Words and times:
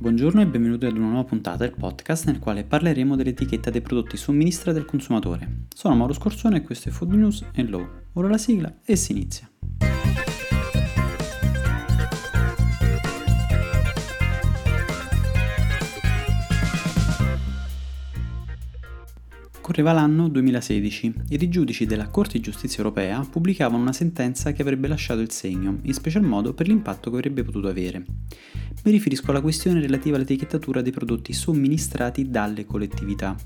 Buongiorno 0.00 0.40
e 0.40 0.46
benvenuti 0.46 0.86
ad 0.86 0.96
una 0.96 1.08
nuova 1.08 1.24
puntata 1.24 1.64
del 1.64 1.74
podcast 1.76 2.26
nel 2.26 2.38
quale 2.38 2.62
parleremo 2.62 3.16
dell'etichetta 3.16 3.68
dei 3.68 3.80
prodotti 3.80 4.16
somministrati 4.16 4.78
al 4.78 4.84
consumatore. 4.84 5.64
Sono 5.74 5.96
Mauro 5.96 6.12
Scorzone 6.12 6.58
e 6.58 6.62
questo 6.62 6.88
è 6.88 6.92
Food 6.92 7.14
News 7.14 7.44
and 7.56 7.68
Law. 7.68 7.84
Ora 8.12 8.28
la 8.28 8.38
sigla 8.38 8.72
e 8.84 8.94
si 8.94 9.10
inizia. 9.10 9.50
Correva 19.60 19.92
l'anno 19.92 20.28
2016 20.28 21.14
ed 21.28 21.42
i 21.42 21.48
giudici 21.48 21.84
della 21.84 22.06
Corte 22.06 22.38
di 22.38 22.40
Giustizia 22.40 22.78
europea 22.78 23.20
pubblicavano 23.28 23.82
una 23.82 23.92
sentenza 23.92 24.52
che 24.52 24.62
avrebbe 24.62 24.88
lasciato 24.88 25.20
il 25.20 25.30
segno, 25.30 25.80
in 25.82 25.92
special 25.92 26.22
modo 26.22 26.54
per 26.54 26.68
l'impatto 26.68 27.10
che 27.10 27.16
avrebbe 27.16 27.42
potuto 27.42 27.68
avere. 27.68 28.04
Mi 28.84 28.90
riferisco 28.92 29.30
alla 29.30 29.40
questione 29.40 29.80
relativa 29.80 30.16
all'etichettatura 30.16 30.80
dei 30.80 30.92
prodotti 30.92 31.32
somministrati 31.32 32.30
dalle 32.30 32.64
collettività. 32.64 33.36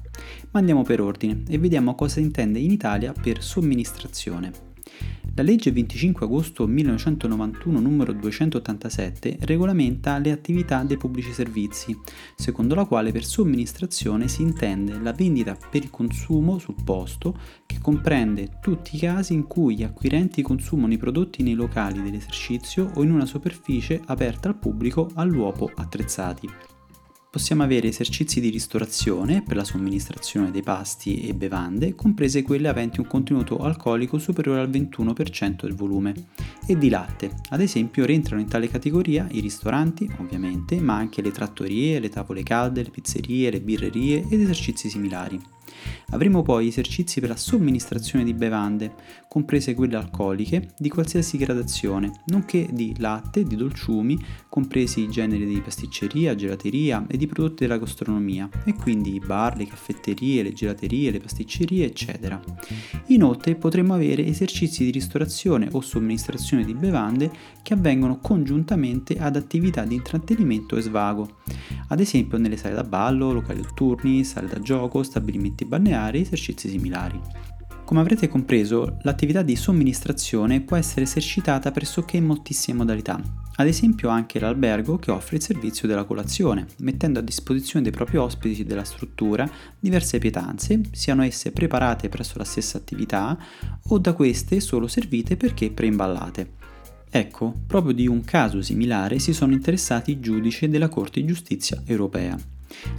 Ma 0.50 0.60
andiamo 0.60 0.82
per 0.82 1.00
ordine 1.00 1.42
e 1.48 1.58
vediamo 1.58 1.94
cosa 1.94 2.20
intende 2.20 2.58
in 2.58 2.70
Italia 2.70 3.12
per 3.12 3.42
somministrazione. 3.42 4.71
La 5.34 5.42
legge 5.42 5.72
25 5.72 6.26
agosto 6.26 6.66
1991 6.66 7.80
numero 7.80 8.12
287 8.12 9.38
regolamenta 9.40 10.18
le 10.18 10.30
attività 10.30 10.82
dei 10.82 10.98
pubblici 10.98 11.32
servizi, 11.32 11.98
secondo 12.36 12.74
la 12.74 12.84
quale 12.84 13.12
per 13.12 13.24
somministrazione 13.24 14.28
si 14.28 14.42
intende 14.42 14.98
la 14.98 15.14
vendita 15.14 15.56
per 15.70 15.84
il 15.84 15.90
consumo 15.90 16.58
sul 16.58 16.74
posto, 16.84 17.38
che 17.64 17.78
comprende 17.80 18.58
tutti 18.60 18.96
i 18.96 18.98
casi 18.98 19.32
in 19.32 19.46
cui 19.46 19.76
gli 19.76 19.84
acquirenti 19.84 20.42
consumano 20.42 20.92
i 20.92 20.98
prodotti 20.98 21.42
nei 21.42 21.54
locali 21.54 22.02
dell'esercizio 22.02 22.90
o 22.96 23.02
in 23.02 23.10
una 23.10 23.24
superficie 23.24 24.02
aperta 24.04 24.48
al 24.48 24.58
pubblico 24.58 25.10
all'uopo 25.14 25.70
attrezzati 25.74 26.46
possiamo 27.32 27.62
avere 27.62 27.88
esercizi 27.88 28.42
di 28.42 28.50
ristorazione 28.50 29.42
per 29.42 29.56
la 29.56 29.64
somministrazione 29.64 30.50
dei 30.50 30.62
pasti 30.62 31.26
e 31.26 31.32
bevande, 31.32 31.94
comprese 31.94 32.42
quelle 32.42 32.68
aventi 32.68 33.00
un 33.00 33.06
contenuto 33.06 33.56
alcolico 33.56 34.18
superiore 34.18 34.60
al 34.60 34.68
21% 34.68 35.62
del 35.62 35.74
volume, 35.74 36.12
e 36.66 36.76
di 36.76 36.90
latte. 36.90 37.32
Ad 37.48 37.62
esempio 37.62 38.04
rientrano 38.04 38.42
in 38.42 38.48
tale 38.48 38.68
categoria 38.68 39.26
i 39.30 39.40
ristoranti, 39.40 40.06
ovviamente, 40.18 40.78
ma 40.78 40.96
anche 40.96 41.22
le 41.22 41.30
trattorie, 41.30 42.00
le 42.00 42.10
tavole 42.10 42.42
calde, 42.42 42.82
le 42.82 42.90
pizzerie, 42.90 43.50
le 43.50 43.62
birrerie 43.62 44.26
ed 44.28 44.38
esercizi 44.38 44.90
similari. 44.90 45.40
Avremo 46.10 46.42
poi 46.42 46.68
esercizi 46.68 47.20
per 47.20 47.30
la 47.30 47.36
somministrazione 47.36 48.24
di 48.24 48.34
bevande, 48.34 48.94
comprese 49.28 49.74
quelle 49.74 49.96
alcoliche 49.96 50.70
di 50.76 50.88
qualsiasi 50.88 51.36
gradazione, 51.38 52.22
nonché 52.26 52.68
di 52.70 52.94
latte 52.98 53.44
di 53.44 53.56
dolciumi, 53.56 54.18
compresi 54.48 55.00
i 55.00 55.08
generi 55.08 55.46
di 55.46 55.60
pasticceria, 55.60 56.34
gelateria 56.34 57.06
e 57.08 57.16
di 57.16 57.26
prodotti 57.26 57.64
della 57.64 57.78
gastronomia, 57.78 58.48
e 58.64 58.74
quindi 58.74 59.14
i 59.14 59.20
bar, 59.20 59.56
le 59.56 59.66
caffetterie, 59.66 60.42
le 60.42 60.52
gelaterie, 60.52 61.10
le 61.10 61.20
pasticcerie, 61.20 61.86
eccetera. 61.86 62.40
Inoltre 63.06 63.54
potremo 63.54 63.94
avere 63.94 64.26
esercizi 64.26 64.84
di 64.84 64.90
ristorazione 64.90 65.68
o 65.72 65.80
somministrazione 65.80 66.64
di 66.64 66.74
bevande 66.74 67.30
che 67.62 67.74
avvengono 67.74 68.18
congiuntamente 68.18 69.18
ad 69.18 69.36
attività 69.36 69.84
di 69.84 69.94
intrattenimento 69.94 70.76
e 70.76 70.82
svago, 70.82 71.36
ad 71.88 72.00
esempio 72.00 72.38
nelle 72.38 72.56
sale 72.56 72.74
da 72.74 72.84
ballo, 72.84 73.32
locali 73.32 73.60
notturni, 73.60 74.24
sale 74.24 74.48
da 74.48 74.60
gioco, 74.60 75.02
stabilimenti 75.02 75.61
balneari 75.64 76.18
e 76.18 76.22
esercizi 76.22 76.68
similari. 76.68 77.20
Come 77.84 78.00
avrete 78.00 78.28
compreso, 78.28 78.98
l'attività 79.02 79.42
di 79.42 79.56
somministrazione 79.56 80.60
può 80.60 80.76
essere 80.76 81.02
esercitata 81.02 81.70
pressoché 81.70 82.16
in 82.16 82.24
moltissime 82.24 82.78
modalità, 82.78 83.20
ad 83.56 83.66
esempio 83.66 84.08
anche 84.08 84.38
l'albergo 84.38 84.96
che 84.96 85.10
offre 85.10 85.36
il 85.36 85.42
servizio 85.42 85.86
della 85.86 86.04
colazione, 86.04 86.66
mettendo 86.78 87.18
a 87.18 87.22
disposizione 87.22 87.82
dei 87.82 87.92
propri 87.92 88.16
ospiti 88.16 88.64
della 88.64 88.84
struttura 88.84 89.48
diverse 89.78 90.18
pietanze, 90.18 90.80
siano 90.92 91.22
esse 91.22 91.52
preparate 91.52 92.08
presso 92.08 92.38
la 92.38 92.44
stessa 92.44 92.78
attività 92.78 93.36
o 93.88 93.98
da 93.98 94.14
queste 94.14 94.60
solo 94.60 94.86
servite 94.86 95.36
perché 95.36 95.70
preimballate. 95.70 96.61
Ecco, 97.14 97.54
proprio 97.66 97.92
di 97.92 98.06
un 98.06 98.24
caso 98.24 98.62
similare 98.62 99.18
si 99.18 99.34
sono 99.34 99.52
interessati 99.52 100.12
i 100.12 100.20
giudici 100.20 100.66
della 100.70 100.88
Corte 100.88 101.20
di 101.20 101.26
Giustizia 101.26 101.82
europea. 101.84 102.38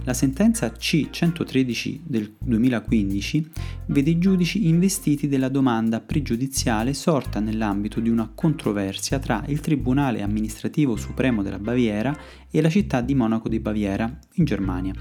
La 0.04 0.14
sentenza 0.14 0.68
C113 0.68 1.98
del 2.04 2.36
2015 2.38 3.50
vede 3.86 4.10
i 4.10 4.18
giudici 4.18 4.68
investiti 4.68 5.26
della 5.26 5.48
domanda 5.48 5.98
pregiudiziale 5.98 6.94
sorta 6.94 7.40
nell'ambito 7.40 7.98
di 7.98 8.08
una 8.08 8.30
controversia 8.32 9.18
tra 9.18 9.42
il 9.48 9.58
Tribunale 9.58 10.22
amministrativo 10.22 10.94
supremo 10.94 11.42
della 11.42 11.58
Baviera 11.58 12.16
e 12.48 12.60
la 12.60 12.70
città 12.70 13.00
di 13.00 13.16
Monaco 13.16 13.48
di 13.48 13.58
Baviera, 13.58 14.16
in 14.34 14.44
Germania 14.44 14.94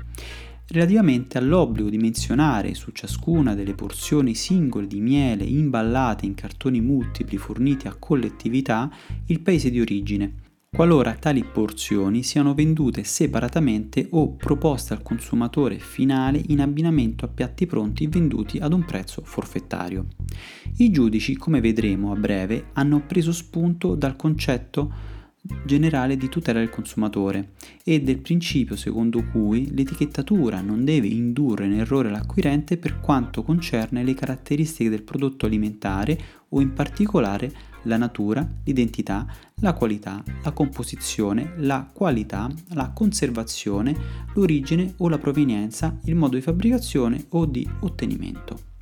relativamente 0.67 1.37
all'obbligo 1.37 1.89
di 1.89 1.97
menzionare 1.97 2.73
su 2.73 2.91
ciascuna 2.91 3.53
delle 3.53 3.73
porzioni 3.73 4.33
singole 4.33 4.87
di 4.87 4.99
miele 4.99 5.43
imballate 5.43 6.25
in 6.25 6.33
cartoni 6.35 6.81
multipli 6.81 7.37
forniti 7.37 7.87
a 7.87 7.95
collettività 7.97 8.89
il 9.27 9.41
paese 9.41 9.69
di 9.69 9.81
origine, 9.81 10.41
qualora 10.73 11.13
tali 11.13 11.43
porzioni 11.43 12.23
siano 12.23 12.55
vendute 12.55 13.03
separatamente 13.03 14.07
o 14.09 14.33
proposte 14.33 14.93
al 14.93 15.03
consumatore 15.03 15.77
finale 15.77 16.41
in 16.47 16.61
abbinamento 16.61 17.25
a 17.25 17.27
piatti 17.27 17.67
pronti 17.67 18.07
venduti 18.07 18.57
ad 18.57 18.73
un 18.73 18.83
prezzo 18.83 19.21
forfettario. 19.23 20.07
I 20.77 20.89
giudici, 20.89 21.35
come 21.35 21.61
vedremo 21.61 22.11
a 22.11 22.15
breve, 22.15 22.69
hanno 22.73 23.03
preso 23.05 23.31
spunto 23.31 23.93
dal 23.93 24.15
concetto 24.15 25.12
generale 25.65 26.15
di 26.15 26.29
tutela 26.29 26.59
del 26.59 26.69
consumatore 26.69 27.51
e 27.83 28.01
del 28.01 28.19
principio 28.19 28.77
secondo 28.77 29.23
cui 29.25 29.73
l'etichettatura 29.73 30.61
non 30.61 30.85
deve 30.85 31.07
indurre 31.07 31.65
in 31.65 31.79
errore 31.79 32.09
l'acquirente 32.09 32.77
per 32.77 33.01
quanto 33.01 33.43
concerne 33.43 34.03
le 34.03 34.13
caratteristiche 34.13 34.89
del 34.89 35.03
prodotto 35.03 35.45
alimentare 35.45 36.17
o 36.49 36.61
in 36.61 36.71
particolare 36.73 37.51
la 37.83 37.97
natura, 37.97 38.47
l'identità, 38.63 39.25
la 39.55 39.73
qualità, 39.73 40.23
la 40.43 40.51
composizione, 40.51 41.53
la 41.57 41.89
qualità, 41.91 42.49
la 42.69 42.91
conservazione, 42.91 43.95
l'origine 44.35 44.93
o 44.97 45.09
la 45.09 45.17
provenienza, 45.17 45.97
il 46.05 46.15
modo 46.15 46.35
di 46.35 46.41
fabbricazione 46.41 47.25
o 47.29 47.45
di 47.45 47.67
ottenimento. 47.81 48.72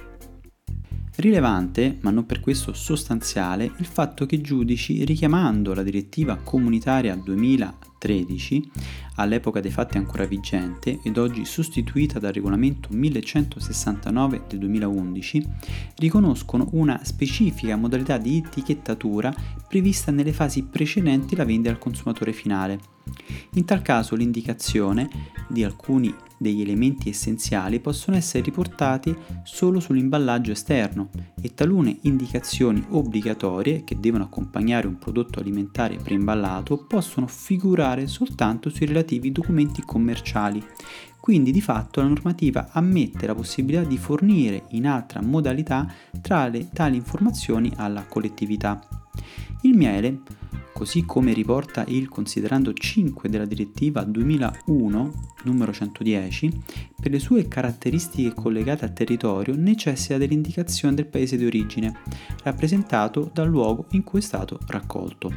Rilevante, 1.21 1.99
ma 2.01 2.09
non 2.09 2.25
per 2.25 2.39
questo 2.39 2.73
sostanziale, 2.73 3.71
il 3.77 3.85
fatto 3.85 4.25
che 4.25 4.33
i 4.35 4.41
giudici, 4.41 5.05
richiamando 5.05 5.75
la 5.75 5.83
direttiva 5.83 6.37
comunitaria 6.37 7.15
2013, 7.15 8.71
all'epoca 9.17 9.59
dei 9.59 9.69
fatti 9.69 9.97
ancora 9.97 10.25
vigente 10.25 10.99
ed 11.03 11.19
oggi 11.19 11.45
sostituita 11.45 12.17
dal 12.17 12.33
regolamento 12.33 12.89
1169 12.91 14.45
del 14.47 14.57
2011, 14.57 15.47
riconoscono 15.97 16.69
una 16.71 16.99
specifica 17.03 17.75
modalità 17.75 18.17
di 18.17 18.37
etichettatura 18.37 19.31
prevista 19.67 20.11
nelle 20.11 20.33
fasi 20.33 20.63
precedenti 20.63 21.35
la 21.35 21.45
vendita 21.45 21.69
al 21.69 21.77
consumatore 21.77 22.33
finale. 22.33 22.79
In 23.53 23.65
tal 23.65 23.83
caso 23.83 24.15
l'indicazione 24.15 25.07
di 25.47 25.63
alcuni 25.63 26.11
degli 26.41 26.61
elementi 26.61 27.09
essenziali 27.09 27.79
possono 27.79 28.17
essere 28.17 28.43
riportati 28.43 29.15
solo 29.43 29.79
sull'imballaggio 29.79 30.51
esterno 30.51 31.09
e 31.39 31.53
talune 31.53 31.99
indicazioni 32.01 32.83
obbligatorie 32.89 33.83
che 33.83 33.99
devono 33.99 34.23
accompagnare 34.23 34.87
un 34.87 34.97
prodotto 34.97 35.39
alimentare 35.39 35.97
preimballato 35.97 36.87
possono 36.87 37.27
figurare 37.27 38.07
soltanto 38.07 38.71
sui 38.71 38.87
relativi 38.87 39.31
documenti 39.31 39.83
commerciali. 39.85 40.65
Quindi 41.19 41.51
di 41.51 41.61
fatto 41.61 42.01
la 42.01 42.07
normativa 42.07 42.69
ammette 42.71 43.27
la 43.27 43.35
possibilità 43.35 43.83
di 43.83 43.99
fornire 43.99 44.63
in 44.69 44.87
altra 44.87 45.21
modalità 45.21 45.93
tale, 46.21 46.69
tali 46.73 46.95
informazioni 46.95 47.71
alla 47.75 48.03
collettività. 48.05 48.81
Il 49.61 49.77
miele 49.77 50.21
così 50.81 51.05
come 51.05 51.31
riporta 51.31 51.85
il 51.89 52.09
considerando 52.09 52.73
5 52.73 53.29
della 53.29 53.45
direttiva 53.45 54.01
2001 54.01 55.13
numero 55.43 55.71
110, 55.71 56.63
per 56.99 57.11
le 57.11 57.19
sue 57.19 57.47
caratteristiche 57.47 58.33
collegate 58.33 58.85
al 58.85 58.93
territorio 58.93 59.53
necessita 59.55 60.17
dell'indicazione 60.17 60.95
del 60.95 61.05
paese 61.05 61.37
di 61.37 61.45
origine, 61.45 61.99
rappresentato 62.41 63.29
dal 63.31 63.47
luogo 63.47 63.85
in 63.91 64.03
cui 64.03 64.21
è 64.21 64.23
stato 64.23 64.57
raccolto. 64.65 65.31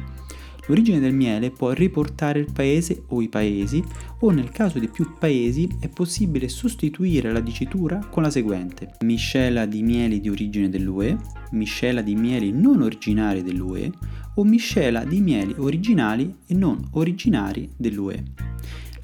L'origine 0.67 0.99
del 0.99 1.13
miele 1.13 1.51
può 1.51 1.71
riportare 1.71 2.39
il 2.39 2.51
paese 2.51 3.03
o 3.09 3.21
i 3.21 3.29
paesi, 3.29 3.83
o 4.19 4.31
nel 4.31 4.49
caso 4.49 4.79
di 4.79 4.87
più 4.87 5.13
paesi 5.19 5.69
è 5.79 5.89
possibile 5.89 6.49
sostituire 6.49 7.31
la 7.31 7.39
dicitura 7.39 7.99
con 8.09 8.23
la 8.23 8.31
seguente: 8.31 8.95
miscela 9.01 9.65
di 9.65 9.83
mieli 9.83 10.19
di 10.19 10.29
origine 10.29 10.69
dell'UE, 10.69 11.17
miscela 11.51 12.01
di 12.01 12.15
mieli 12.15 12.51
non 12.51 12.81
originari 12.81 13.43
dell'UE 13.43 13.91
o 14.35 14.43
miscela 14.43 15.03
di 15.05 15.21
mieli 15.21 15.53
originali 15.57 16.35
e 16.47 16.53
non 16.53 16.83
originari 16.91 17.69
dell'UE. 17.77 18.23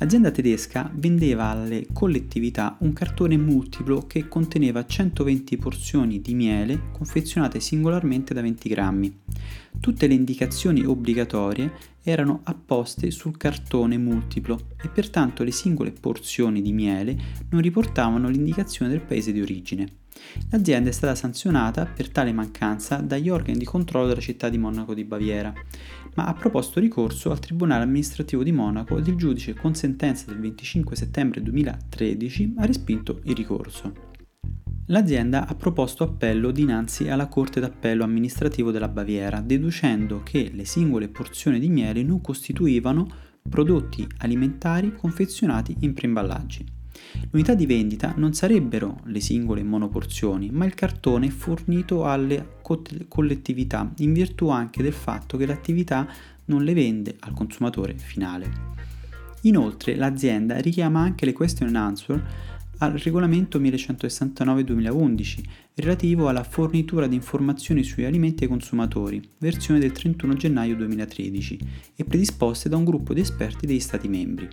L'azienda 0.01 0.31
tedesca 0.31 0.89
vendeva 0.95 1.49
alle 1.49 1.85
collettività 1.93 2.75
un 2.79 2.91
cartone 2.91 3.37
multiplo 3.37 4.07
che 4.07 4.27
conteneva 4.27 4.83
120 4.83 5.57
porzioni 5.57 6.19
di 6.21 6.33
miele 6.33 6.89
confezionate 6.91 7.59
singolarmente 7.59 8.33
da 8.33 8.41
20 8.41 8.67
grammi. 8.67 9.19
Tutte 9.79 10.07
le 10.07 10.15
indicazioni 10.15 10.83
obbligatorie 10.83 11.71
erano 12.01 12.39
apposte 12.45 13.11
sul 13.11 13.37
cartone 13.37 13.99
multiplo 13.99 14.69
e 14.83 14.89
pertanto 14.89 15.43
le 15.43 15.51
singole 15.51 15.91
porzioni 15.91 16.63
di 16.63 16.73
miele 16.73 17.15
non 17.51 17.61
riportavano 17.61 18.27
l'indicazione 18.27 18.89
del 18.89 19.01
paese 19.01 19.31
di 19.31 19.39
origine. 19.39 20.00
L'azienda 20.49 20.89
è 20.89 20.93
stata 20.93 21.15
sanzionata 21.15 21.85
per 21.85 22.09
tale 22.09 22.33
mancanza 22.33 22.97
dagli 22.97 23.29
organi 23.29 23.57
di 23.57 23.65
controllo 23.65 24.07
della 24.07 24.19
città 24.19 24.49
di 24.49 24.57
Monaco 24.57 24.93
di 24.93 25.03
Baviera, 25.03 25.53
ma 26.15 26.25
ha 26.25 26.33
proposto 26.33 26.79
ricorso 26.79 27.31
al 27.31 27.39
Tribunale 27.39 27.83
amministrativo 27.83 28.43
di 28.43 28.51
Monaco 28.51 28.97
ed 28.97 29.07
il 29.07 29.15
giudice 29.15 29.53
con 29.53 29.75
sentenza 29.75 30.25
del 30.27 30.39
25 30.39 30.95
settembre 30.95 31.41
2013 31.41 32.55
ha 32.57 32.65
respinto 32.65 33.21
il 33.23 33.35
ricorso. 33.35 34.09
L'azienda 34.87 35.47
ha 35.47 35.55
proposto 35.55 36.03
appello 36.03 36.51
dinanzi 36.51 37.07
alla 37.07 37.27
Corte 37.27 37.61
d'Appello 37.61 38.03
amministrativo 38.03 38.71
della 38.71 38.89
Baviera, 38.89 39.39
deducendo 39.39 40.21
che 40.21 40.51
le 40.53 40.65
singole 40.65 41.07
porzioni 41.07 41.59
di 41.59 41.69
miele 41.69 42.03
non 42.03 42.19
costituivano 42.19 43.07
prodotti 43.47 44.05
alimentari 44.17 44.93
confezionati 44.93 45.77
in 45.79 45.93
preimballaggi. 45.93 46.79
L'unità 47.29 47.53
di 47.53 47.65
vendita 47.65 48.13
non 48.17 48.33
sarebbero 48.33 48.99
le 49.05 49.19
singole 49.19 49.63
monoporzioni, 49.63 50.49
ma 50.51 50.65
il 50.65 50.73
cartone 50.73 51.29
fornito 51.29 52.05
alle 52.05 52.57
collettività, 53.07 53.91
in 53.97 54.13
virtù 54.13 54.49
anche 54.49 54.83
del 54.83 54.93
fatto 54.93 55.37
che 55.37 55.45
l'attività 55.45 56.07
non 56.45 56.63
le 56.63 56.73
vende 56.73 57.15
al 57.19 57.33
consumatore 57.33 57.97
finale. 57.97 58.79
Inoltre 59.41 59.95
l'azienda 59.95 60.59
richiama 60.59 61.01
anche 61.01 61.25
le 61.25 61.33
question 61.33 61.67
and 61.67 61.77
answer 61.77 62.23
al 62.79 62.93
regolamento 62.93 63.59
1169-2011 63.59 65.43
relativo 65.81 66.29
alla 66.29 66.43
fornitura 66.43 67.07
di 67.07 67.15
informazioni 67.15 67.83
sugli 67.83 68.05
alimenti 68.05 68.43
ai 68.43 68.49
consumatori, 68.49 69.21
versione 69.39 69.79
del 69.79 69.91
31 69.91 70.35
gennaio 70.35 70.75
2013, 70.77 71.59
e 71.95 72.03
predisposte 72.05 72.69
da 72.69 72.77
un 72.77 72.85
gruppo 72.85 73.13
di 73.13 73.19
esperti 73.19 73.65
degli 73.65 73.79
Stati 73.79 74.07
membri. 74.07 74.47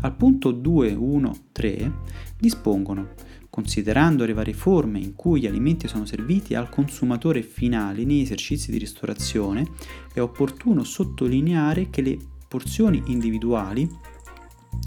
Al 0.00 0.16
punto 0.16 0.52
2.1.3 0.52 1.92
dispongono 2.38 3.08
Considerando 3.50 4.24
le 4.24 4.32
varie 4.32 4.54
forme 4.54 5.00
in 5.00 5.16
cui 5.16 5.40
gli 5.40 5.46
alimenti 5.46 5.88
sono 5.88 6.06
serviti 6.06 6.54
al 6.54 6.68
consumatore 6.68 7.42
finale 7.42 8.04
nei 8.04 8.22
esercizi 8.22 8.70
di 8.70 8.78
ristorazione, 8.78 9.66
è 10.14 10.20
opportuno 10.20 10.84
sottolineare 10.84 11.90
che 11.90 12.00
le 12.00 12.16
porzioni 12.46 13.02
individuali 13.06 13.88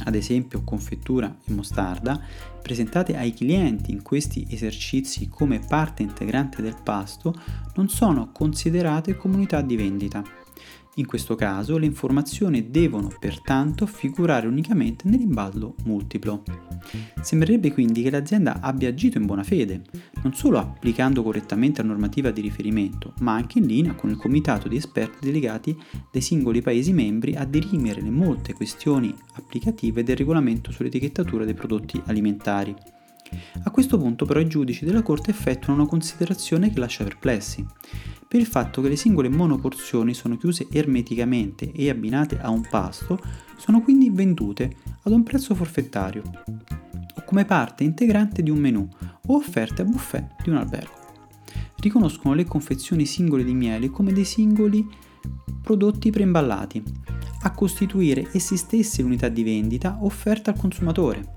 ad 0.06 0.16
esempio 0.16 0.62
confettura 0.64 1.36
e 1.46 1.54
mostarda, 1.54 2.20
presentate 2.62 3.16
ai 3.16 3.34
clienti 3.34 3.92
in 3.92 4.02
questi 4.02 4.46
esercizi 4.50 5.28
come 5.28 5.60
parte 5.60 6.04
integrante 6.04 6.62
del 6.62 6.78
pasto, 6.82 7.34
non 7.76 7.90
sono 7.90 8.32
considerate 8.32 9.16
comunità 9.16 9.62
di 9.62 9.76
vendita. 9.76 10.43
In 10.98 11.08
questo 11.08 11.34
caso 11.34 11.80
le 11.80 11.88
informazioni 11.88 12.70
devono 12.70 13.12
pertanto 13.20 13.88
figurare 13.88 14.46
unicamente 14.46 15.10
nell'imballo 15.10 15.74
multiplo. 15.86 16.44
Sembrerebbe 17.20 17.74
quindi 17.74 18.04
che 18.04 18.12
l'azienda 18.12 18.60
abbia 18.60 18.90
agito 18.90 19.18
in 19.18 19.26
buona 19.26 19.42
fede, 19.42 19.82
non 20.22 20.36
solo 20.36 20.60
applicando 20.60 21.24
correttamente 21.24 21.82
la 21.82 21.88
normativa 21.88 22.30
di 22.30 22.42
riferimento, 22.42 23.14
ma 23.22 23.34
anche 23.34 23.58
in 23.58 23.66
linea 23.66 23.96
con 23.96 24.12
il 24.12 24.18
comitato 24.18 24.68
di 24.68 24.76
esperti 24.76 25.26
delegati 25.26 25.76
dei 26.12 26.22
singoli 26.22 26.62
Paesi 26.62 26.94
membri 26.94 27.34
a 27.34 27.46
dirimere 27.46 28.00
le 28.00 28.12
molte 28.12 28.54
questioni 28.54 29.12
applicative 29.34 30.04
del 30.04 30.18
regolamento 30.18 30.72
sull'etichettatura 30.72 31.44
dei 31.44 31.56
prodotti 31.56 32.00
alimentari. 32.06 32.76
A 33.64 33.72
questo 33.72 33.98
punto 33.98 34.26
però 34.26 34.40
i 34.40 34.48
giudici 34.48 34.86
della 34.86 35.02
Corte 35.02 35.32
effettuano 35.32 35.80
una 35.80 35.90
considerazione 35.90 36.72
che 36.72 36.78
lascia 36.78 37.04
perplessi 37.04 37.66
per 38.34 38.42
il 38.42 38.48
fatto 38.48 38.82
che 38.82 38.90
le 38.90 38.96
singole 38.96 39.30
monoporzioni 39.30 40.16
sono 40.16 40.38
chiuse 40.38 40.66
ermeticamente 40.72 41.72
e 41.72 41.92
abbinate 41.92 42.40
a 42.40 42.50
un 42.50 42.66
pasto, 42.68 43.20
sono 43.58 43.84
quindi 43.84 44.10
vendute 44.10 44.76
ad 45.04 45.12
un 45.12 45.22
prezzo 45.22 45.54
forfettario 45.54 46.24
o 47.16 47.24
come 47.26 47.46
parte 47.46 47.84
integrante 47.84 48.42
di 48.42 48.50
un 48.50 48.58
menù 48.58 48.88
o 49.28 49.36
offerte 49.36 49.84
a 49.84 49.86
buffet 49.86 50.42
di 50.42 50.50
un 50.50 50.56
albergo. 50.56 50.96
Riconoscono 51.76 52.34
le 52.34 52.46
confezioni 52.46 53.06
singole 53.06 53.44
di 53.44 53.54
miele 53.54 53.92
come 53.92 54.12
dei 54.12 54.26
singoli 54.26 54.84
prodotti 55.62 56.10
preimballati, 56.10 56.84
a 57.44 57.52
costituire 57.52 58.30
essi 58.32 58.58
stessi 58.58 59.04
l'unità 59.04 59.30
di 59.30 59.44
vendita 59.44 60.00
offerta 60.02 60.50
al 60.50 60.58
consumatore. 60.58 61.34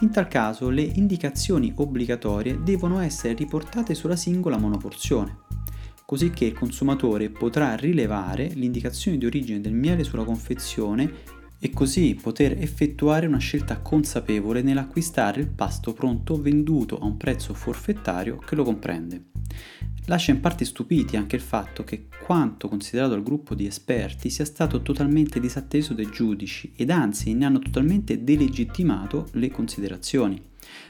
In 0.00 0.10
tal 0.10 0.28
caso 0.28 0.68
le 0.68 0.82
indicazioni 0.82 1.72
obbligatorie 1.74 2.60
devono 2.62 2.98
essere 2.98 3.32
riportate 3.32 3.94
sulla 3.94 4.16
singola 4.16 4.58
monoporzione 4.58 5.44
così 6.06 6.30
che 6.30 6.44
il 6.44 6.52
consumatore 6.54 7.30
potrà 7.30 7.74
rilevare 7.74 8.46
l'indicazione 8.54 9.18
di 9.18 9.26
origine 9.26 9.60
del 9.60 9.74
miele 9.74 10.04
sulla 10.04 10.22
confezione 10.22 11.34
e 11.58 11.70
così 11.70 12.16
poter 12.20 12.52
effettuare 12.52 13.26
una 13.26 13.38
scelta 13.38 13.80
consapevole 13.80 14.62
nell'acquistare 14.62 15.40
il 15.40 15.48
pasto 15.48 15.92
pronto 15.92 16.40
venduto 16.40 16.96
a 16.96 17.04
un 17.04 17.16
prezzo 17.16 17.54
forfettario 17.54 18.36
che 18.36 18.54
lo 18.54 18.62
comprende. 18.62 19.24
Lascia 20.04 20.30
in 20.30 20.38
parte 20.38 20.64
stupiti 20.64 21.16
anche 21.16 21.34
il 21.34 21.42
fatto 21.42 21.82
che 21.82 22.06
quanto 22.22 22.68
considerato 22.68 23.10
dal 23.10 23.24
gruppo 23.24 23.56
di 23.56 23.66
esperti 23.66 24.30
sia 24.30 24.44
stato 24.44 24.82
totalmente 24.82 25.40
disatteso 25.40 25.92
dai 25.92 26.08
giudici 26.08 26.72
ed 26.76 26.90
anzi 26.90 27.34
ne 27.34 27.46
hanno 27.46 27.58
totalmente 27.58 28.22
delegittimato 28.22 29.26
le 29.32 29.50
considerazioni. 29.50 30.40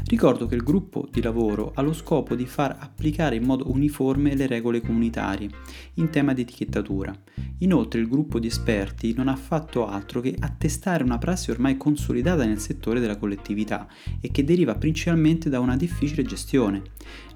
Ricordo 0.04 0.46
che 0.46 0.54
il 0.54 0.62
gruppo 0.62 1.08
di 1.10 1.22
lavoro 1.22 1.72
ha 1.74 1.82
lo 1.82 1.92
scopo 1.92 2.34
di 2.34 2.46
far 2.46 2.76
applicare 2.78 3.36
in 3.36 3.44
modo 3.44 3.70
uniforme 3.70 4.34
le 4.34 4.46
regole 4.46 4.80
comunitarie 4.80 5.48
in 5.94 6.10
tema 6.10 6.32
di 6.32 6.42
etichettatura. 6.42 7.14
Inoltre 7.58 8.00
il 8.00 8.08
gruppo 8.08 8.38
di 8.38 8.46
esperti 8.46 9.14
non 9.14 9.28
ha 9.28 9.36
fatto 9.36 9.86
altro 9.86 10.20
che 10.20 10.36
attestare 10.38 11.02
una 11.02 11.18
prassi 11.18 11.50
ormai 11.50 11.76
consolidata 11.76 12.44
nel 12.44 12.58
settore 12.58 13.00
della 13.00 13.16
collettività 13.16 13.88
e 14.20 14.30
che 14.30 14.44
deriva 14.44 14.74
principalmente 14.74 15.48
da 15.48 15.60
una 15.60 15.76
difficile 15.76 16.22
gestione. 16.22 16.82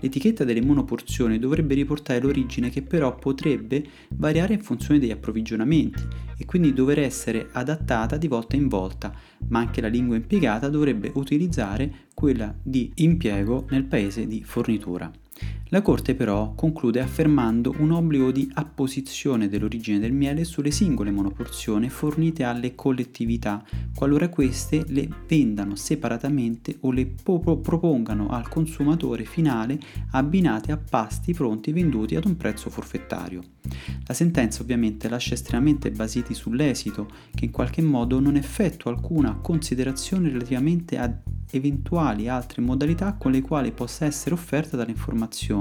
L'etichetta 0.00 0.44
delle 0.44 0.62
monoporzioni 0.62 1.38
dovrebbe 1.38 1.74
riportare 1.74 2.20
l'origine 2.20 2.70
che 2.70 2.82
però 2.82 3.14
potrebbe 3.14 3.84
variare 4.10 4.54
in 4.54 4.62
funzione 4.62 4.98
degli 4.98 5.10
approvvigionamenti 5.10 6.02
e 6.36 6.44
quindi 6.46 6.72
dover 6.72 7.00
essere 7.00 7.48
adattata 7.52 8.16
di 8.16 8.26
volta 8.26 8.56
in 8.56 8.68
volta, 8.68 9.12
ma 9.48 9.58
anche 9.58 9.80
la 9.80 9.88
lingua 9.88 10.16
impiegata 10.16 10.68
dovrebbe 10.68 11.10
utilizzare 11.14 12.08
quella 12.14 12.54
di 12.62 12.90
impiego 12.96 13.66
nel 13.70 13.84
paese 13.84 14.26
di 14.26 14.42
fornitura. 14.42 15.10
La 15.72 15.82
Corte 15.82 16.16
però 16.16 16.52
conclude 16.56 17.00
affermando 17.00 17.72
un 17.78 17.92
obbligo 17.92 18.32
di 18.32 18.50
apposizione 18.54 19.48
dell'origine 19.48 20.00
del 20.00 20.10
miele 20.10 20.42
sulle 20.42 20.72
singole 20.72 21.12
monoporzioni 21.12 21.88
fornite 21.88 22.42
alle 22.42 22.74
collettività, 22.74 23.62
qualora 23.94 24.28
queste 24.30 24.84
le 24.88 25.08
vendano 25.28 25.76
separatamente 25.76 26.78
o 26.80 26.90
le 26.90 27.06
propongano 27.06 28.30
al 28.30 28.48
consumatore 28.48 29.24
finale 29.24 29.78
abbinate 30.10 30.72
a 30.72 30.76
pasti 30.76 31.32
pronti 31.34 31.70
venduti 31.70 32.16
ad 32.16 32.24
un 32.24 32.36
prezzo 32.36 32.68
forfettario. 32.68 33.40
La 34.06 34.14
sentenza 34.14 34.62
ovviamente 34.62 35.08
lascia 35.08 35.34
estremamente 35.34 35.92
basiti 35.92 36.34
sull'esito, 36.34 37.08
che 37.32 37.44
in 37.44 37.52
qualche 37.52 37.80
modo 37.80 38.18
non 38.18 38.34
effettua 38.34 38.90
alcuna 38.90 39.36
considerazione 39.36 40.30
relativamente 40.30 40.98
a 40.98 41.16
eventuali 41.52 42.28
altre 42.28 42.62
modalità 42.62 43.14
con 43.14 43.32
le 43.32 43.40
quali 43.40 43.72
possa 43.72 44.04
essere 44.04 44.34
offerta 44.34 44.76
tale 44.76 44.90
informazione 44.90 45.59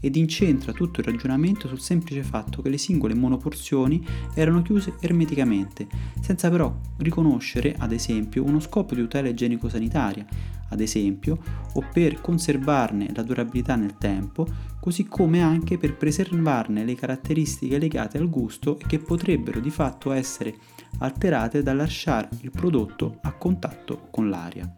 ed 0.00 0.16
incentra 0.16 0.72
tutto 0.72 1.00
il 1.00 1.06
ragionamento 1.06 1.68
sul 1.68 1.80
semplice 1.80 2.22
fatto 2.22 2.62
che 2.62 2.68
le 2.68 2.78
singole 2.78 3.14
monoporzioni 3.14 4.04
erano 4.34 4.62
chiuse 4.62 4.94
ermeticamente, 5.00 5.86
senza 6.20 6.50
però 6.50 6.74
riconoscere, 6.98 7.74
ad 7.78 7.92
esempio, 7.92 8.44
uno 8.44 8.60
scopo 8.60 8.94
di 8.94 9.00
tutela 9.00 9.28
igienico-sanitaria, 9.28 10.26
ad 10.68 10.80
esempio, 10.80 11.38
o 11.74 11.84
per 11.92 12.20
conservarne 12.20 13.10
la 13.14 13.22
durabilità 13.22 13.76
nel 13.76 13.96
tempo, 13.98 14.46
così 14.82 15.04
come 15.04 15.40
anche 15.40 15.78
per 15.78 15.96
preservarne 15.96 16.84
le 16.84 16.96
caratteristiche 16.96 17.78
legate 17.78 18.18
al 18.18 18.28
gusto 18.28 18.80
e 18.80 18.84
che 18.88 18.98
potrebbero 18.98 19.60
di 19.60 19.70
fatto 19.70 20.10
essere 20.10 20.56
alterate 20.98 21.62
dal 21.62 21.76
lasciare 21.76 22.28
il 22.40 22.50
prodotto 22.50 23.18
a 23.22 23.30
contatto 23.30 24.08
con 24.10 24.28
l'aria. 24.28 24.74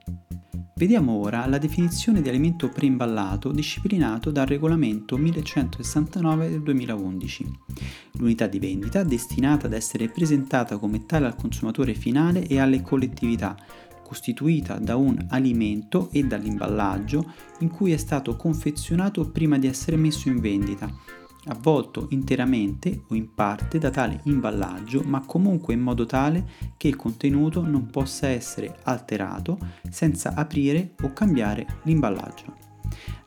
Vediamo 0.76 1.12
ora 1.12 1.46
la 1.46 1.56
definizione 1.56 2.20
di 2.20 2.28
alimento 2.28 2.68
preimballato 2.68 3.50
disciplinato 3.50 4.30
dal 4.30 4.44
regolamento 4.44 5.16
1169 5.16 6.50
del 6.50 6.62
2011. 6.62 7.50
L'unità 8.18 8.46
di 8.46 8.58
vendita 8.58 9.04
destinata 9.04 9.66
ad 9.68 9.72
essere 9.72 10.10
presentata 10.10 10.76
come 10.76 11.06
tale 11.06 11.24
al 11.24 11.36
consumatore 11.36 11.94
finale 11.94 12.46
e 12.46 12.58
alle 12.58 12.82
collettività, 12.82 13.56
costituita 14.04 14.78
da 14.78 14.94
un 14.94 15.26
alimento 15.30 16.08
e 16.12 16.22
dall'imballaggio 16.24 17.32
in 17.60 17.70
cui 17.70 17.92
è 17.92 17.96
stato 17.96 18.36
confezionato 18.36 19.28
prima 19.30 19.58
di 19.58 19.66
essere 19.66 19.96
messo 19.96 20.28
in 20.28 20.38
vendita, 20.40 20.88
avvolto 21.46 22.06
interamente 22.10 23.04
o 23.08 23.14
in 23.14 23.34
parte 23.34 23.78
da 23.78 23.90
tale 23.90 24.20
imballaggio, 24.24 25.02
ma 25.04 25.24
comunque 25.24 25.74
in 25.74 25.80
modo 25.80 26.06
tale 26.06 26.46
che 26.76 26.88
il 26.88 26.96
contenuto 26.96 27.62
non 27.62 27.86
possa 27.86 28.28
essere 28.28 28.78
alterato 28.84 29.58
senza 29.90 30.34
aprire 30.34 30.94
o 31.02 31.12
cambiare 31.12 31.66
l'imballaggio. 31.82 32.62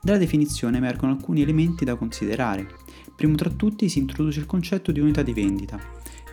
Dalla 0.01 0.17
definizione 0.17 0.77
emergono 0.77 1.13
alcuni 1.13 1.41
elementi 1.41 1.83
da 1.83 1.95
considerare. 1.95 2.67
Primo 3.15 3.35
tra 3.35 3.49
tutti 3.49 3.89
si 3.89 3.99
introduce 3.99 4.39
il 4.39 4.45
concetto 4.45 4.91
di 4.91 4.99
unità 4.99 5.23
di 5.23 5.33
vendita, 5.33 5.79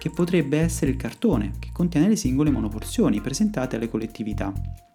che 0.05 0.11
potrebbe 0.11 0.59
essere 0.59 0.91
il 0.91 0.99
cartone, 0.99 1.53
che 1.59 1.71
contiene 1.73 2.09
le 2.09 2.17
singole 2.17 2.51
monoporzioni 2.51 3.23
presentate 3.23 3.77
alle 3.77 3.89
collettività. 3.89 4.53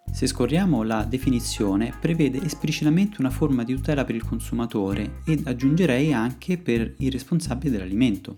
Se 0.08 0.28
scorriamo 0.28 0.84
la 0.84 1.02
definizione, 1.02 1.92
prevede 2.00 2.40
esplicitamente 2.40 3.16
una 3.18 3.30
forma 3.30 3.64
di 3.64 3.74
tutela 3.74 4.04
per 4.04 4.14
il 4.14 4.22
consumatore 4.22 5.22
ed 5.26 5.48
aggiungerei 5.48 6.12
anche 6.12 6.58
per 6.58 6.94
il 6.98 7.10
responsabile 7.10 7.72
dell'alimento, 7.72 8.36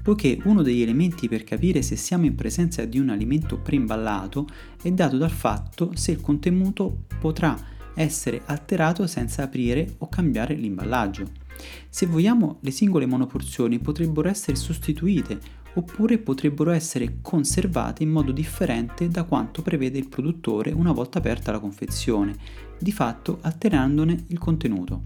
poiché 0.00 0.38
uno 0.44 0.62
degli 0.62 0.82
elementi 0.82 1.28
per 1.28 1.42
capire 1.42 1.82
se 1.82 1.96
siamo 1.96 2.26
in 2.26 2.36
presenza 2.36 2.84
di 2.84 3.00
un 3.00 3.08
alimento 3.08 3.58
preimballato 3.58 4.46
è 4.80 4.92
dato 4.92 5.16
dal 5.16 5.28
fatto 5.28 5.90
se 5.96 6.12
il 6.12 6.20
contenuto 6.20 6.98
potrà 7.18 7.58
essere 7.94 8.42
alterato 8.44 9.08
senza 9.08 9.42
aprire 9.42 9.96
o 9.98 10.08
cambiare 10.08 10.54
l'imballaggio. 10.54 11.40
Se 11.88 12.06
vogliamo, 12.06 12.58
le 12.60 12.70
singole 12.70 13.06
monoporzioni 13.06 13.80
potrebbero 13.80 14.28
essere 14.28 14.56
sostituite 14.56 15.60
oppure 15.74 16.18
potrebbero 16.18 16.70
essere 16.70 17.18
conservate 17.20 18.02
in 18.02 18.10
modo 18.10 18.32
differente 18.32 19.08
da 19.08 19.24
quanto 19.24 19.62
prevede 19.62 19.98
il 19.98 20.08
produttore 20.08 20.70
una 20.70 20.92
volta 20.92 21.18
aperta 21.18 21.52
la 21.52 21.60
confezione, 21.60 22.36
di 22.78 22.92
fatto 22.92 23.38
alterandone 23.42 24.24
il 24.28 24.38
contenuto. 24.38 25.02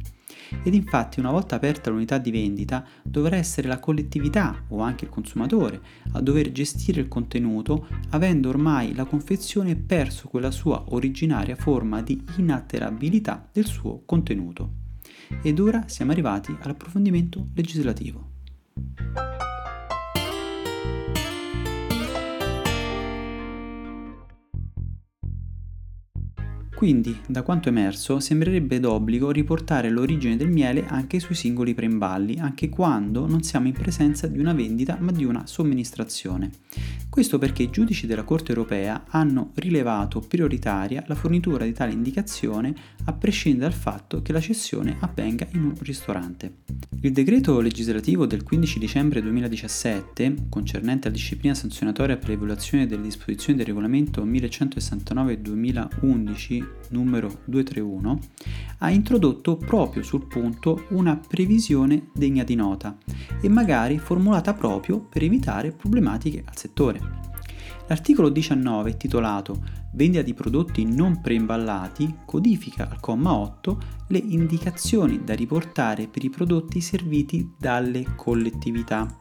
Ed 0.62 0.74
infatti 0.74 1.18
una 1.18 1.30
volta 1.30 1.56
aperta 1.56 1.90
l'unità 1.90 2.18
di 2.18 2.30
vendita 2.30 2.84
dovrà 3.02 3.36
essere 3.36 3.66
la 3.66 3.80
collettività 3.80 4.64
o 4.68 4.80
anche 4.80 5.04
il 5.04 5.10
consumatore 5.10 5.80
a 6.12 6.20
dover 6.20 6.52
gestire 6.52 7.00
il 7.00 7.08
contenuto 7.08 7.86
avendo 8.10 8.48
ormai 8.48 8.94
la 8.94 9.04
confezione 9.04 9.74
perso 9.74 10.28
quella 10.28 10.50
sua 10.50 10.84
originaria 10.88 11.56
forma 11.56 12.00
di 12.00 12.22
inalterabilità 12.36 13.48
del 13.52 13.66
suo 13.66 14.02
contenuto. 14.04 14.84
Ed 15.42 15.58
ora 15.58 15.84
siamo 15.88 16.12
arrivati 16.12 16.56
all'approfondimento 16.60 17.48
legislativo. 17.54 19.25
Quindi, 26.76 27.18
da 27.26 27.40
quanto 27.40 27.70
emerso, 27.70 28.20
sembrerebbe 28.20 28.78
d'obbligo 28.78 29.30
riportare 29.30 29.88
l'origine 29.88 30.36
del 30.36 30.50
miele 30.50 30.86
anche 30.86 31.20
sui 31.20 31.34
singoli 31.34 31.72
preimballi, 31.72 32.38
anche 32.38 32.68
quando 32.68 33.26
non 33.26 33.42
siamo 33.42 33.66
in 33.66 33.72
presenza 33.72 34.26
di 34.26 34.38
una 34.38 34.52
vendita 34.52 34.98
ma 35.00 35.10
di 35.10 35.24
una 35.24 35.46
somministrazione. 35.46 36.50
Questo 37.08 37.38
perché 37.38 37.62
i 37.62 37.70
giudici 37.70 38.06
della 38.06 38.24
Corte 38.24 38.50
europea 38.52 39.04
hanno 39.08 39.52
rilevato 39.54 40.20
prioritaria 40.20 41.02
la 41.06 41.14
fornitura 41.14 41.64
di 41.64 41.72
tale 41.72 41.92
indicazione 41.92 42.74
a 43.06 43.12
prescindere 43.12 43.70
dal 43.70 43.78
fatto 43.78 44.22
che 44.22 44.32
la 44.32 44.40
cessione 44.40 44.96
avvenga 45.00 45.46
in 45.52 45.64
un 45.64 45.74
ristorante. 45.80 46.58
Il 47.00 47.12
decreto 47.12 47.60
legislativo 47.60 48.24
del 48.26 48.42
15 48.42 48.78
dicembre 48.78 49.22
2017, 49.22 50.46
concernente 50.48 51.08
la 51.08 51.14
disciplina 51.14 51.54
sanzionatoria 51.54 52.16
per 52.16 52.30
le 52.30 52.36
violazioni 52.36 52.86
delle 52.86 53.02
disposizioni 53.02 53.56
del 53.56 53.66
regolamento 53.66 54.24
1169-2011 54.24 56.66
numero 56.90 57.40
231, 57.44 58.18
ha 58.78 58.90
introdotto 58.90 59.56
proprio 59.56 60.02
sul 60.02 60.26
punto 60.26 60.86
una 60.90 61.16
previsione 61.16 62.08
degna 62.12 62.44
di 62.44 62.54
nota 62.54 62.96
e 63.40 63.48
magari 63.48 63.98
formulata 63.98 64.52
proprio 64.54 65.00
per 65.00 65.22
evitare 65.22 65.72
problematiche 65.72 66.42
al 66.44 66.56
settore. 66.56 67.34
L'articolo 67.88 68.28
19, 68.28 68.96
titolato 68.96 69.84
Vendita 69.92 70.22
di 70.22 70.34
prodotti 70.34 70.84
non 70.84 71.22
preimballati, 71.22 72.18
codifica 72.26 72.88
al 72.90 73.00
comma 73.00 73.34
8 73.34 73.80
le 74.08 74.18
indicazioni 74.18 75.24
da 75.24 75.34
riportare 75.34 76.06
per 76.06 76.22
i 76.22 76.28
prodotti 76.28 76.82
serviti 76.82 77.54
dalle 77.58 78.14
collettività. 78.14 79.18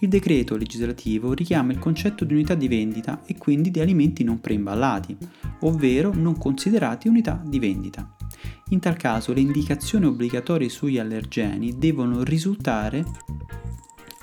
Il 0.00 0.08
decreto 0.08 0.56
legislativo 0.56 1.32
richiama 1.32 1.72
il 1.72 1.78
concetto 1.78 2.24
di 2.24 2.34
unità 2.34 2.54
di 2.54 2.66
vendita 2.66 3.22
e 3.24 3.36
quindi 3.38 3.70
di 3.70 3.80
alimenti 3.80 4.24
non 4.24 4.40
preimballati, 4.40 5.16
ovvero 5.60 6.12
non 6.12 6.36
considerati 6.36 7.06
unità 7.06 7.40
di 7.44 7.58
vendita. 7.60 8.16
In 8.70 8.80
tal 8.80 8.96
caso 8.96 9.32
le 9.32 9.40
indicazioni 9.40 10.06
obbligatorie 10.06 10.68
sugli 10.68 10.98
allergeni 10.98 11.78
devono 11.78 12.24
risultare 12.24 13.04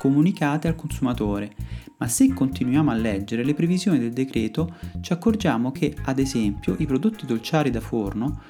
comunicate 0.01 0.67
al 0.67 0.73
consumatore, 0.73 1.53
ma 1.99 2.07
se 2.07 2.33
continuiamo 2.33 2.89
a 2.89 2.95
leggere 2.95 3.43
le 3.43 3.53
previsioni 3.53 3.99
del 3.99 4.11
decreto 4.11 4.73
ci 4.99 5.13
accorgiamo 5.13 5.71
che, 5.71 5.95
ad 6.05 6.17
esempio, 6.17 6.75
i 6.79 6.87
prodotti 6.87 7.27
dolciari 7.27 7.69
da 7.69 7.81
forno 7.81 8.41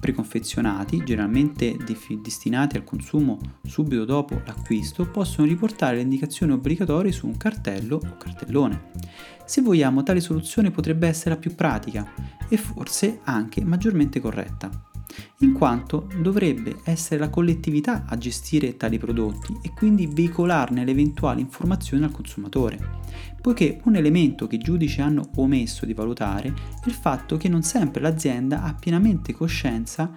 preconfezionati, 0.00 1.04
generalmente 1.04 1.76
destinati 2.20 2.76
al 2.76 2.82
consumo 2.82 3.38
subito 3.64 4.04
dopo 4.04 4.42
l'acquisto, 4.44 5.08
possono 5.08 5.46
riportare 5.46 5.94
le 5.94 6.02
indicazioni 6.02 6.50
obbligatorie 6.50 7.12
su 7.12 7.28
un 7.28 7.36
cartello 7.36 8.00
o 8.02 8.16
cartellone. 8.16 8.90
Se 9.44 9.62
vogliamo, 9.62 10.02
tale 10.02 10.18
soluzione 10.18 10.72
potrebbe 10.72 11.06
essere 11.06 11.30
la 11.30 11.40
più 11.40 11.54
pratica 11.54 12.12
e 12.48 12.56
forse 12.56 13.20
anche 13.22 13.64
maggiormente 13.64 14.18
corretta 14.18 14.87
in 15.40 15.52
quanto 15.52 16.08
dovrebbe 16.20 16.76
essere 16.84 17.20
la 17.20 17.30
collettività 17.30 18.04
a 18.06 18.16
gestire 18.16 18.76
tali 18.76 18.98
prodotti 18.98 19.56
e 19.62 19.72
quindi 19.74 20.06
veicolarne 20.06 20.84
le 20.84 20.90
eventuali 20.90 21.40
informazioni 21.40 22.04
al 22.04 22.10
consumatore, 22.10 22.78
poiché 23.40 23.80
un 23.84 23.96
elemento 23.96 24.46
che 24.46 24.56
i 24.56 24.58
giudici 24.58 25.00
hanno 25.00 25.30
omesso 25.36 25.86
di 25.86 25.94
valutare 25.94 26.48
è 26.48 26.88
il 26.88 26.94
fatto 26.94 27.36
che 27.36 27.48
non 27.48 27.62
sempre 27.62 28.00
l'azienda 28.00 28.62
ha 28.62 28.74
pienamente 28.74 29.32
coscienza 29.32 30.12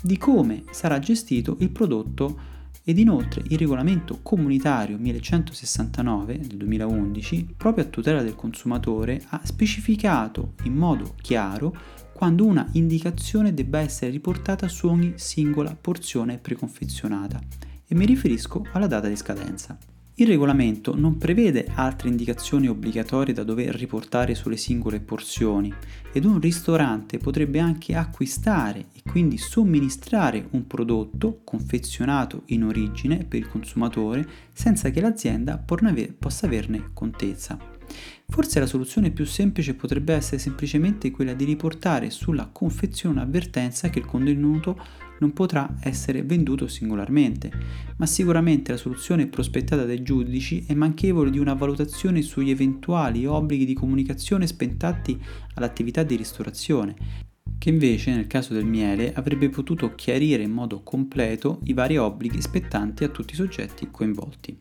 di 0.00 0.18
come 0.18 0.64
sarà 0.70 0.98
gestito 0.98 1.56
il 1.60 1.70
prodotto 1.70 2.50
ed 2.84 2.98
inoltre 2.98 3.42
il 3.46 3.58
regolamento 3.58 4.18
comunitario 4.22 4.98
1169 4.98 6.40
del 6.40 6.56
2011, 6.56 7.54
proprio 7.56 7.84
a 7.84 7.88
tutela 7.88 8.22
del 8.22 8.34
consumatore, 8.34 9.22
ha 9.28 9.40
specificato 9.44 10.54
in 10.64 10.74
modo 10.74 11.14
chiaro 11.20 11.76
quando 12.22 12.44
una 12.44 12.68
indicazione 12.74 13.52
debba 13.52 13.80
essere 13.80 14.12
riportata 14.12 14.68
su 14.68 14.86
ogni 14.86 15.14
singola 15.16 15.74
porzione 15.74 16.38
preconfezionata 16.38 17.40
e 17.84 17.96
mi 17.96 18.06
riferisco 18.06 18.64
alla 18.70 18.86
data 18.86 19.08
di 19.08 19.16
scadenza. 19.16 19.76
Il 20.14 20.28
regolamento 20.28 20.94
non 20.94 21.18
prevede 21.18 21.66
altre 21.74 22.10
indicazioni 22.10 22.68
obbligatorie 22.68 23.34
da 23.34 23.42
dover 23.42 23.74
riportare 23.74 24.36
sulle 24.36 24.56
singole 24.56 25.00
porzioni 25.00 25.74
ed 26.12 26.24
un 26.24 26.38
ristorante 26.38 27.18
potrebbe 27.18 27.58
anche 27.58 27.96
acquistare 27.96 28.86
e 28.92 29.02
quindi 29.04 29.36
somministrare 29.36 30.46
un 30.50 30.68
prodotto 30.68 31.40
confezionato 31.42 32.42
in 32.46 32.62
origine 32.62 33.24
per 33.24 33.40
il 33.40 33.48
consumatore 33.48 34.24
senza 34.52 34.90
che 34.90 35.00
l'azienda 35.00 35.58
possa 35.58 36.46
averne 36.46 36.90
contezza. 36.94 37.71
Forse 38.28 38.60
la 38.60 38.66
soluzione 38.66 39.10
più 39.10 39.24
semplice 39.24 39.74
potrebbe 39.74 40.14
essere 40.14 40.38
semplicemente 40.38 41.10
quella 41.10 41.34
di 41.34 41.44
riportare 41.44 42.10
sulla 42.10 42.46
confezione 42.46 43.16
un'avvertenza 43.16 43.90
che 43.90 43.98
il 43.98 44.06
contenuto 44.06 44.78
non 45.18 45.32
potrà 45.32 45.76
essere 45.80 46.22
venduto 46.22 46.66
singolarmente, 46.66 47.52
ma 47.96 48.06
sicuramente 48.06 48.72
la 48.72 48.78
soluzione 48.78 49.28
prospettata 49.28 49.84
dai 49.84 50.02
giudici 50.02 50.64
è 50.66 50.74
manchevole 50.74 51.30
di 51.30 51.38
una 51.38 51.54
valutazione 51.54 52.22
sugli 52.22 52.50
eventuali 52.50 53.24
obblighi 53.24 53.64
di 53.64 53.74
comunicazione 53.74 54.46
spentati 54.46 55.20
all'attività 55.54 56.02
di 56.02 56.16
ristorazione, 56.16 56.96
che 57.58 57.68
invece 57.68 58.12
nel 58.12 58.26
caso 58.26 58.52
del 58.52 58.64
miele 58.64 59.12
avrebbe 59.12 59.48
potuto 59.48 59.94
chiarire 59.94 60.42
in 60.42 60.50
modo 60.50 60.82
completo 60.82 61.60
i 61.64 61.72
vari 61.72 61.96
obblighi 61.96 62.40
spettanti 62.40 63.04
a 63.04 63.08
tutti 63.08 63.34
i 63.34 63.36
soggetti 63.36 63.88
coinvolti. 63.90 64.58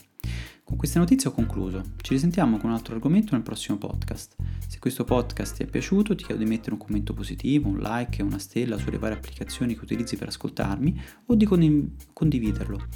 Con 0.72 0.80
queste 0.80 1.00
notizie 1.00 1.30
ho 1.30 1.34
concluso. 1.34 1.84
Ci 1.98 2.14
risentiamo 2.14 2.58
con 2.58 2.70
un 2.70 2.76
altro 2.78 2.96
argomento 2.96 3.34
nel 3.34 3.44
prossimo 3.44 3.78
podcast. 3.78 4.38
Se 4.66 4.80
questo 4.80 5.04
podcast 5.04 5.58
ti 5.58 5.64
è 5.64 5.66
piaciuto, 5.66 6.16
ti 6.16 6.24
chiedo 6.24 6.42
di 6.42 6.50
mettere 6.50 6.72
un 6.72 6.78
commento 6.78 7.14
positivo, 7.14 7.68
un 7.68 7.80
like 7.80 8.22
e 8.22 8.24
una 8.24 8.40
stella 8.40 8.78
sulle 8.78 8.98
varie 8.98 9.18
applicazioni 9.18 9.76
che 9.76 9.84
utilizzi 9.84 10.16
per 10.16 10.30
ascoltarmi 10.30 11.02
o 11.26 11.36
di 11.36 11.46
condividerlo 12.14 12.88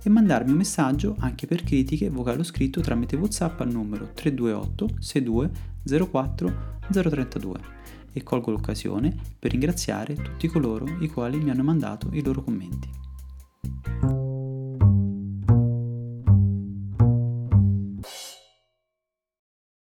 e 0.00 0.08
mandarmi 0.08 0.52
un 0.52 0.58
messaggio 0.58 1.16
anche 1.18 1.48
per 1.48 1.64
critiche 1.64 2.08
vocale 2.08 2.38
o 2.38 2.44
scritto 2.44 2.80
tramite 2.80 3.16
WhatsApp 3.16 3.60
al 3.62 3.72
numero 3.72 4.12
328 4.14 5.02
62 5.02 5.50
04 6.08 6.78
032 6.88 7.58
e 8.12 8.22
colgo 8.22 8.52
l'occasione 8.52 9.12
per 9.40 9.50
ringraziare 9.50 10.14
tutti 10.14 10.46
coloro 10.46 10.86
i 11.00 11.08
quali 11.08 11.38
mi 11.38 11.50
hanno 11.50 11.64
mandato 11.64 12.10
i 12.12 12.22
loro 12.22 12.44
commenti. 12.44 14.23